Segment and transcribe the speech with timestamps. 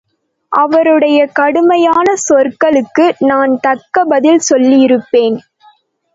[0.51, 5.37] அவருடைய கடுமையான சொற்களுக்கு நான் தக்க பதில் சொல்லியிருப்பேன்.